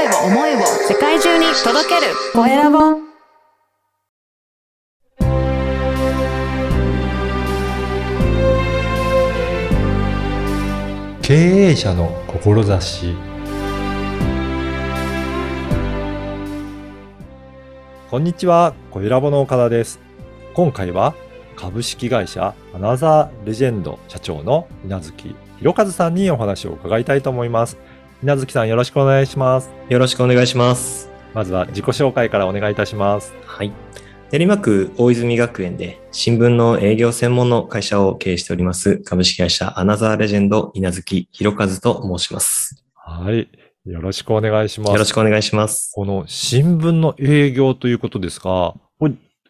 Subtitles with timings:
[0.00, 2.78] 声を思いを世界中に届けるコエラボ
[11.20, 13.14] 経営者の志
[18.10, 20.00] こんにちは、コエラボの岡田です。
[20.54, 21.14] 今回は
[21.56, 27.76] 株式会社アナザーレジェンド社長の稲月弘和さんにお話を伺いたいと思います。
[28.22, 29.70] 稲月さんよろしくお願いします。
[29.88, 31.10] よろしくお願いします。
[31.32, 33.32] まずは自己紹介からお願いいたします。
[33.46, 33.72] はい。
[34.30, 42.84] 練馬区大泉学園で新聞の営業専門の会社を経営しております株式会社アナザーレジェンド稲月弘和と申します。
[42.94, 43.48] はい。
[43.86, 44.92] よろしくお願いします。
[44.92, 45.90] よろしくお願いします。
[45.94, 48.74] この新聞の営業ということですが、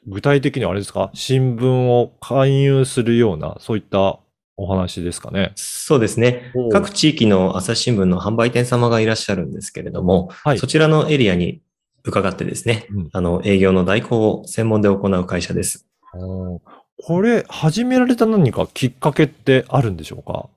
[0.06, 1.11] 具体的にはあれですか？
[1.12, 4.20] 新聞を勧誘するような、そういった
[4.62, 5.52] お話ですかね。
[5.56, 6.52] そうですね。
[6.70, 11.62] 各地域の朝日新聞の販売店様がいらっしゃるんですけれども、はいそちらのエリアに
[12.05, 15.86] 伺ってですね、うんあの、営業の代行を専門で行う会社です。
[16.12, 20.48] これ、始められた何かきっかけってあるんでしょうか？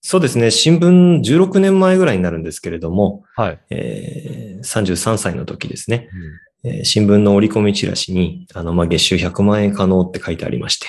[0.00, 0.50] そうですね。
[0.50, 3.58] 新聞16年前ぐらいになるんですけれども、はい。
[3.70, 6.08] えー33歳の時ですね、
[6.64, 10.86] えー新聞の折り込みチラシに、あの、まあ、月収100万円可能って書いてありまして、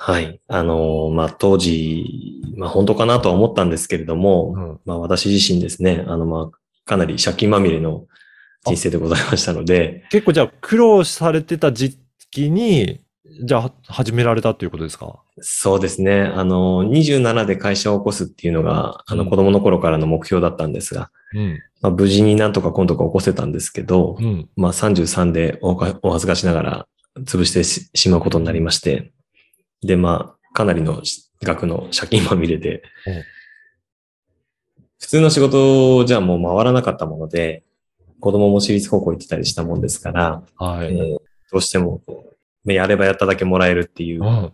[0.00, 0.40] はい。
[0.46, 4.80] あのーまあ、当時、まあ、本当かなとは思ったんですけれども、うん。
[4.84, 8.06] まあ、私自身ですね、あの、まあ、かなり借金まみれの
[8.64, 11.98] 人生でございましたので、結構じゃあ苦労されてた時
[12.30, 13.00] 期に、
[13.44, 15.20] じゃあ始められたということですか？
[15.40, 19.30] そうですね、あのー、27で会社を起こすっていうのが、あの、うん。
[19.30, 21.58] 子供の頃からの目標だったんですが、うん。
[21.80, 24.48] まあ、無事になんとか今度か起こせたんですけど、うん。
[24.56, 26.86] まあ、33でお恥ずかしながら
[27.20, 29.12] 潰してししまうことになりまして、
[29.82, 31.02] で、まあ、かなりの
[31.42, 33.22] 額の借金まみれでうん、
[34.98, 37.64] 普通の仕事じゃもう回らなかったもので、
[38.20, 40.94] 子供も私立高校行ってたりしたもんですから、はい。
[40.96, 41.18] えー
[41.50, 42.34] どうしてもこ
[42.66, 44.52] う、やればやっただけもらえるっていううん。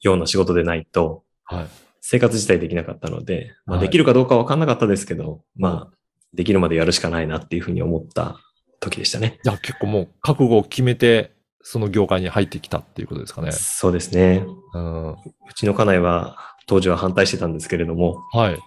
[0.00, 1.66] ような仕事でないと、はい。
[2.00, 5.96] 生活自体できなかったので、まあ、はいできるかどうかわかんなかったですけど、まあ、
[6.34, 8.40] できるまでやるしかないなっていうふうに思った
[8.80, 9.38] 時でしたね。
[9.44, 11.32] じゃあ結構もう覚悟を決めて、
[11.62, 13.52] その業界に入ってきたっていうことですかね。
[13.52, 14.44] そうですね。
[14.74, 15.10] うん。
[15.12, 15.16] う
[15.54, 16.36] ちの家内は
[16.66, 18.58] 当時は反対してたんですけれども、はい。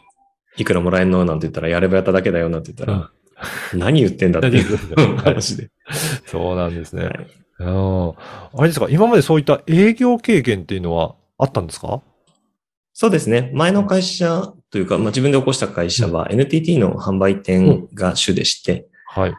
[0.57, 3.11] いくらもらえんのなんて言ったら、やればやっただけだよなんて言ったら、
[3.73, 5.69] 何言ってんだっていう話で。
[6.25, 7.05] そうなんですね。
[7.05, 7.27] はい
[7.59, 8.09] うん。
[8.09, 8.15] あ
[8.61, 12.01] れですか今までそういった営業経験っていうのはあったんですか？
[12.93, 13.51] そうですね。
[13.53, 19.33] 前の会社というか、まあ、自分で起こした会社は NTT の販売店が主でして、はい。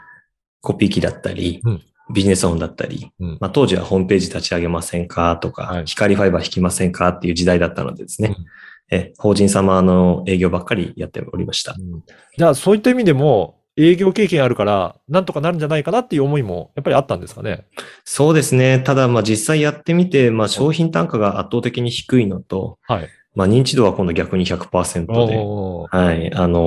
[0.63, 3.39] コピー機だったりうん、ビジネスオンだったり、うん。
[3.41, 5.37] まあ、当時はホームページ立ち上げませんか？
[5.37, 7.09] とか、はい光ファイバー引きませんか？
[7.09, 8.45] っていう時代だったのでですね、うん
[8.89, 11.75] え法人様の営業ばっかりやっておりました。
[11.77, 12.05] うん
[12.39, 17.67] じゃあそういった意味でも営業経験あるから、なんとかなるんじゃないかなっていう思いもやっぱりあったんですかね？
[18.05, 18.79] そうですね。
[18.79, 23.09] ただ、まあ実際やってみて、まあ商品単価が圧倒的に低いのと、はい。
[23.35, 26.33] まあ認知度は今度逆に100%で、はい。
[26.33, 26.61] あの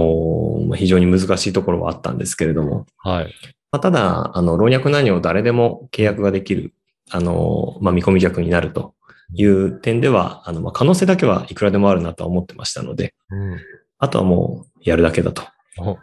[0.60, 3.34] ーまあ非常に難しいところはあったんですけれども、はい。
[3.72, 6.74] まあ、ただ、あの、老若男女誰でも契約ができる、
[7.12, 8.96] あのーまあ見込み客になると
[9.34, 13.58] いう点では、あの、まあ可能性だけはいくらでもあるなとは思ってましたので、うん。
[14.00, 15.44] あとはもうやるだけだと、
[15.78, 15.98] おは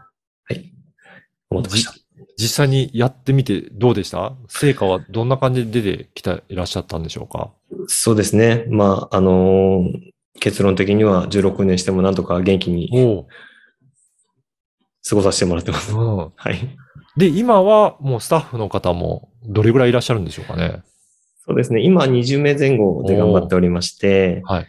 [0.50, 0.72] い。
[1.50, 1.92] 思ってました。
[2.38, 4.34] 実際にやってみてどうでした？
[4.48, 7.52] 成果はどんな感じで出てきていらっしゃったんでしょうか？
[7.88, 8.64] そうですね。
[8.68, 13.26] まあ、あのー結論的には16年してもなんとか元気にお
[15.08, 15.94] 過ごさせてもらってます。
[15.94, 16.16] うん。
[16.36, 16.76] はい。
[17.16, 20.82] で、今はもうスタッフの方もどれぐらいいらっしゃるんでしょうかね？
[21.46, 21.80] そうですね。
[21.80, 24.66] 今20名前後で頑張っておりまして、はい。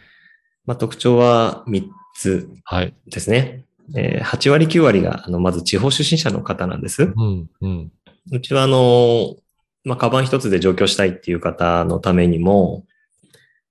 [0.64, 1.84] まあ、特徴は3
[2.16, 2.94] つはい。
[3.06, 3.64] ですね。
[3.96, 7.04] えー8割9割が、あの、まず地方出身者の方なんです。
[7.04, 7.50] うん。
[7.60, 7.92] うん。
[8.32, 9.36] うちは、あの、
[9.84, 12.84] まあ、カバン一つで上京したいっていう方のためにも、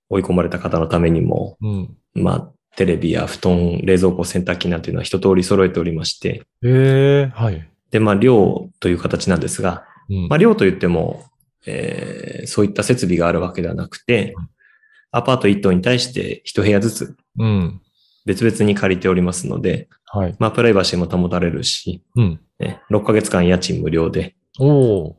[0.09, 1.97] 追い込まれた方のためにも、うん。
[2.15, 7.69] まあ、テレビや布団、冷蔵庫、洗濯機なんていうのは一通り揃えておりまして、ええはい。
[7.91, 11.25] で、まあ、寮という形なんですが、うんまあ、寮といっても、
[11.65, 14.49] えーそういった設備があるわけではなくてうん、
[15.11, 17.81] アパート1棟に対して一部屋ずつうん。
[18.25, 20.35] 別々に借りておりますので、はい。
[20.37, 22.39] まあ、プライバシーも保たれるし、うん。
[22.59, 25.13] ね、6ヶ月間家賃無料で、おー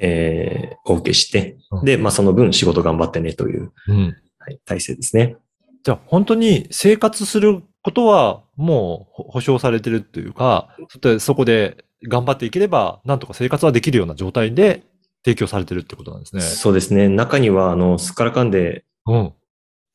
[0.00, 4.16] えーお受けしてう、んで、まあ、その分仕事頑張ってねという、うん。
[4.38, 5.36] はい、体制ですね。
[5.84, 10.76] じゃあ本当に生活することはもうほ保証されてるっていうか、
[11.20, 14.82] そこで頑張っていければ、なんとか生活はできるような状態で
[15.24, 16.42] 提供されてるってことなんですね。
[16.42, 17.08] そうですね。
[17.08, 19.32] 中には、あの、すっからかんでうん。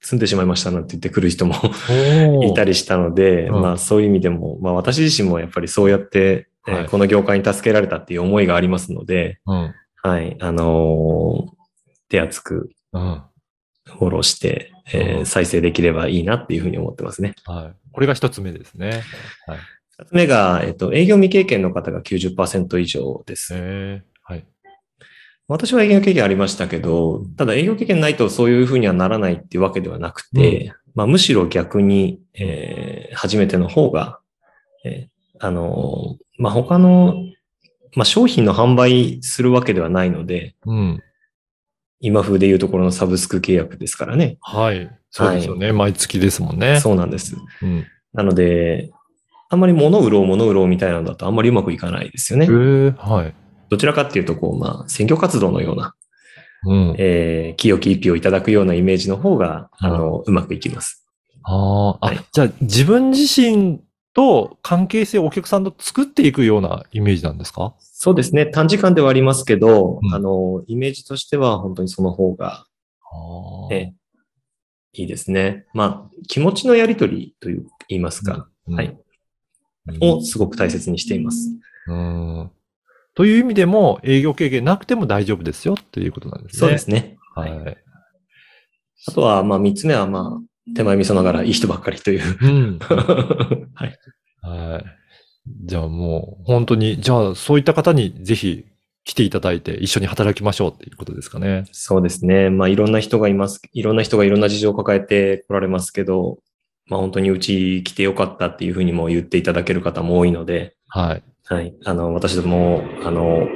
[0.01, 1.55] 住んでしまいましたなんて言ってくる人も
[2.43, 9.73] いたりしたので、うんまあそういう意味でも、まあ私自身もやっぱりそうやってえーはいこの業界に助けられたっていう思いがありますので、うん。
[10.01, 11.51] はい、あのー
[12.09, 13.21] 手厚くうん。
[13.85, 17.35] フォローして、えーうん再生できればいいなっていうふうに思ってますね。
[17.45, 17.91] はい。
[17.91, 19.03] これが一つ目ですね。
[19.47, 19.59] はい。
[19.97, 23.53] 二つ目が、えっと、営業未経験の方が90%以上です。
[23.53, 24.03] へえ。
[24.23, 24.45] はい。
[25.47, 34.19] 私は営業経験ありましたけど、ただ営業経験ないとそういうふうにはならないっていうわけではなくて、まあ、むしろ逆に、えー初めての方が、
[34.83, 37.15] えーあのーまあ、他の、
[37.95, 41.03] まあ、商品の販売するわけではないので、うん。
[42.03, 44.37] 今風でいうところのサブスク契約ですからね。
[44.41, 44.91] はい。
[45.09, 45.71] そうですよね。
[45.71, 46.81] 毎月ですもんね。
[46.81, 47.37] そうなんです。
[47.61, 47.85] うん。
[48.13, 48.91] なので、
[49.49, 52.45] あんまり物売ろう物売ろうみたいなのだとあんまりうまくいかないですよね。
[52.97, 53.33] はい。
[53.69, 55.95] どちらかっていうと、こう、まあ、選挙活動のような、
[56.65, 56.95] うん。
[56.99, 61.07] えー、清き一票をいただくようなイメージの方が、あうの、うまくいきます。
[61.43, 63.81] ああ、あ、はいじゃあ自分自身
[64.13, 67.75] と関係性をお客さんと作っていくようなイメージなんですか？
[67.79, 68.45] そうですね。
[68.45, 72.65] 短時間ではありますけど、うんあの、イメージとしては本当にその方が、あ
[73.71, 73.93] あええ
[74.95, 75.65] いいですね。
[75.73, 78.87] まあ、気持ちのやりとりという、言いますか、うんはい。
[78.87, 78.97] うん
[79.99, 81.49] をすごく大切にしています。
[81.87, 82.51] うん。
[83.15, 86.59] という意味でも、営業経験なくても大丈夫ですよっていうことなんですね。
[86.59, 87.17] そうですね。
[87.35, 87.75] ははいい。
[89.07, 92.37] あとは、まあ、三つ目は、まあ、手前味噌ながらいい人ばっかりという。
[92.41, 92.79] うん。
[93.73, 93.97] はい。
[94.41, 94.85] はい。
[95.65, 98.65] じゃあもう、本当に、じゃあそういった方にぜひ
[99.03, 101.65] 来ていただいて一緒に働きましょうっていうことですかね。
[101.71, 102.49] そうですね。
[102.49, 103.61] まあ、いろんな人がいます。
[103.73, 106.39] いろんな人がいろんな事情を抱えて来られますけど、
[106.87, 111.23] まあ、本当にうち来てよかったっていうふうにも言っていただける方も多いので、はい。
[111.45, 111.75] はい。
[111.83, 113.47] あの、私ども、あの、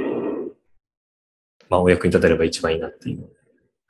[1.69, 3.29] まあ、お役に立てれば一番いいなっていう、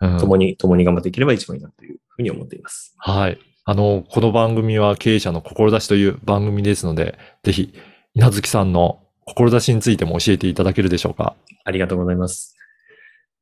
[0.02, 2.96] うん共に、共に頑張っていければ一番いいなというふうに思っています。
[2.98, 3.40] はい。
[3.66, 7.74] あの、この番組は経営者の志という番組ですので、ぜひ、
[8.14, 11.36] 稲月さんの志についても教えていただけるでしょうか？
[11.66, 12.56] ありがとうございます。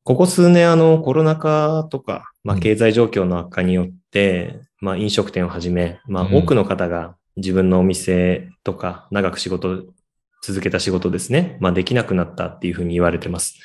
[0.02, 9.84] ここ数年、あの、コロナ禍とか、まあ、うん経済状況の悪化によって、まあ、飲食店をはじめ、まあ、うん多くの方が自分のお店とか、長く仕事、
[10.42, 13.58] 続けた仕事ですね、まあ、できなくなったっていうふうに言われてます。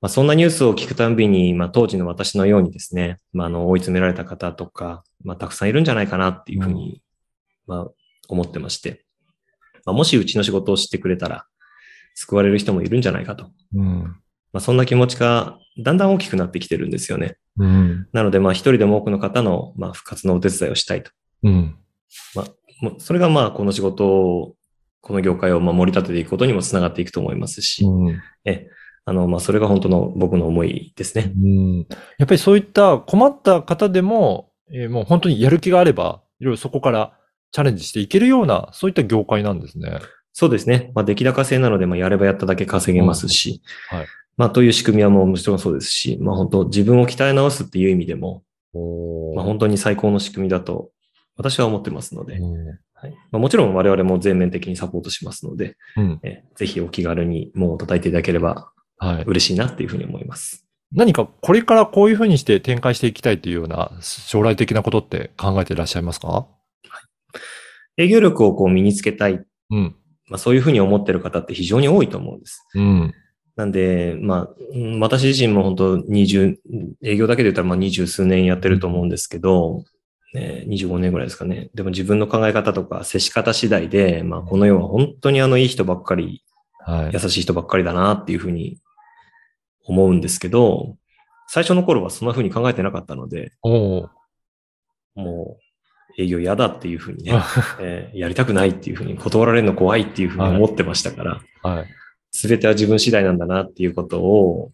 [0.00, 7.02] まあ、そんなニュースを聞くたんびに、まあ、当時の私のようにですね、まあ、あの、追い詰められた方とか、まあ、たくさんいるんじゃないかなっていうふうに、
[7.66, 7.88] まあ、
[8.28, 9.04] 思ってまして、
[9.84, 11.46] まあ、もしうちの仕事を知ってくれたら、
[12.14, 13.50] 救われる人もいるんじゃないかと。
[13.74, 14.02] うん。
[14.52, 17.36] まあ、そんな気持ちがだんだん大きくなってきてるんですよね。
[17.58, 18.08] うん。
[18.12, 21.10] なので、まあ、一人でも多くの方の、まあ、復活のお手伝いをしたいと。
[21.42, 21.76] うん。
[22.80, 24.54] もうそれが、まあ、この仕事を、
[25.00, 28.20] この業界をまあ盛り立てていくことにもつながっていくと思いますし、うん。
[28.44, 28.68] え、
[29.08, 31.32] あの、まあ、それが本当の僕の思いですね。
[31.34, 31.78] うん
[32.18, 37.18] やっぱりそういった困った方でも、えーもう本当にやる気があれば、いろいろそこから
[37.50, 39.98] チャレンジしていけるような、そういった業界なんですね。
[40.34, 40.92] そうですね。
[40.94, 43.62] まあ、出来高制なので、まあ、やればやっただけ稼げますし、
[43.92, 44.06] うんはい
[44.36, 48.44] まあ、という仕組みはもうもちろんそうですし、まあ、本当自分を鍛え直すっていう意味でも、
[49.34, 50.90] まあ、本当に最高の仕組みだと、
[51.36, 56.20] 私は思ってますので、はいまあ、もちろん我々も全面的にサポートしますので、うん。
[56.22, 59.24] えぜひお気軽に門を叩いていただければはい。
[59.24, 60.64] 嬉しいなっていうふうに思います。
[60.92, 66.46] 何かこれからこういうふうにして展開していきたいというような将来的なことって考えていらっしゃいますか？
[67.96, 69.94] 営業力をこう身につけたい、うん。
[70.28, 72.64] まあ、そういうふうに思ってる方って非常に多いと思うんです。
[72.74, 73.14] うん。
[73.56, 76.56] なんで、まあ、うん私自身も本当20、
[77.02, 79.84] 営業だけで言ったらまあ20数年やってると思うんですけど、
[80.34, 81.70] えー25年ぐらいですかね。
[81.74, 86.44] でも自分の考え方とか接し方次第で、まあこの世は本当にあのいい人ばっかり、
[86.86, 87.18] はい優。
[87.28, 88.78] しい人ばっかりだなっていうふうに
[89.88, 90.96] 思うんですけど、
[91.48, 94.10] 最初の頃はそんなふうに考えてなかったので、も
[95.16, 97.32] う営業嫌だっていうふうにね、
[97.80, 101.86] えーやりたくないっていうふうに断られるの怖いっていうふうに思ってましたから、はい。
[102.30, 104.70] すべては自分次第なんだなっていうことを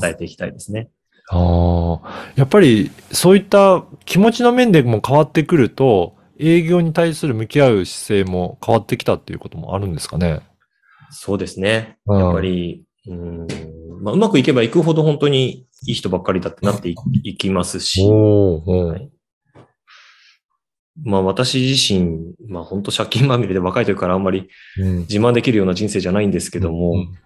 [0.00, 0.90] 伝えていきたいですね。
[1.30, 2.32] ああ。
[2.36, 10.40] やっぱりそういった気持ちの面でも変わってくると、営業に対する向き合う姿勢も変わってきたっていうこともあるんですかね？
[11.10, 11.96] そうですね。
[12.06, 13.46] うんやっぱり、うん。
[14.02, 16.94] まあ、うまくいけばいくほど本当にいい人ばっかりだってなってい
[17.24, 19.10] いきますし、はい。
[21.04, 24.98] まあ私自身、まあ本当借金まみれで若い時からあんまりうん。
[25.00, 27.18] 自慢できるような人生じゃないんですけども、うん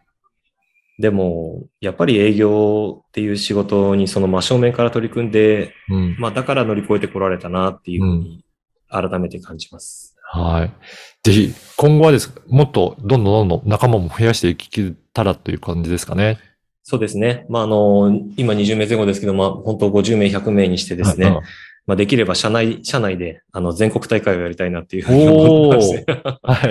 [0.99, 6.17] でも、やっぱり営業っていう仕事にその真正面から取り組んで、うん。
[6.19, 8.45] まあだから乗り越えてこられたなっていうふうに
[8.89, 10.17] 改めて感じます。
[10.33, 10.73] はい。
[11.23, 16.39] ぜひ、今後はです、もっとどんどんどんどん仲間も増やしていけたらという感じですかね。
[16.83, 17.47] そうですね。
[17.49, 21.45] まああの、今20名前後ですけど、まあ本当50名、100名にしてですね、はい
[21.87, 26.23] まあできれば社内、社内であの全国大会をやりたいなっていうふうに思ってまして。
[26.43, 26.69] は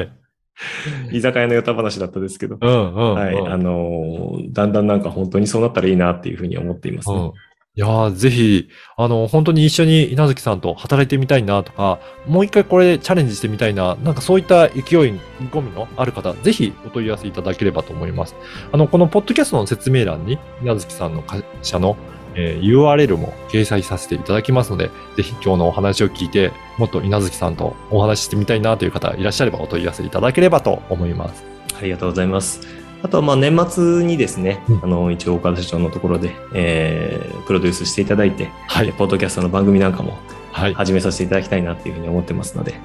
[1.11, 1.17] い。
[1.17, 2.57] 居酒屋のヨタ話だったですけど。
[2.59, 3.13] うんうん、うん。
[3.13, 3.37] はい。
[3.37, 7.15] あのーだんだんなんか本当にそうなったらいいなっていうふうに思っていますね。
[7.15, 7.31] うん。
[7.77, 18.35] いやーぜひ、あの、本当に一緒に稲月さんと働いてみたいなとか、もう一回これチャレンジしてみたいな、なんかそういった勢い、見込みのある方、ぜひお問い合わせいただければと思います。
[18.71, 21.97] あの、このポッドキャストの説明欄に、稲月さんの会社の、
[22.35, 31.43] えー URL も掲載させていただきますので、ぜひ今日のお話を聞いて、もっと稲月さんとお話ししてみたいなという方いらっしゃればお問い合わせいただければと思います。
[31.77, 32.84] ありがとうございます。
[33.05, 40.17] あとはまあ年末にですね、うんあの一応岡田社長のところで、えープロデュースしていただいて、はいえポッドキャストの番組なんかも
[40.51, 40.73] はい。
[40.73, 42.77] 始めさせていただきたいなっていうふうに思ってますので、よ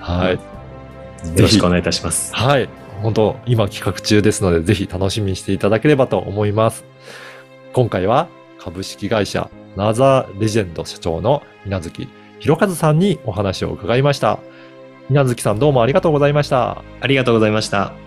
[0.00, 0.38] はい。
[1.38, 2.34] ろしくお願いいたします。
[2.34, 2.68] はい。
[3.02, 6.84] 本当、今企画中ですので、ぜひ楽しみにしていただければと思います。
[7.74, 12.08] 今回は株式会社ナザーレジェンド社長の稲月
[12.40, 14.38] 弘和さんにお話を伺いました。
[15.10, 16.82] 稲月さんどうもありがとうございました。
[17.00, 18.03] ありがとうございました。